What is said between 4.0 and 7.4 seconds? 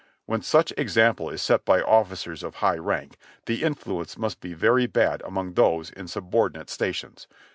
must be very bad among those in subordinate stations.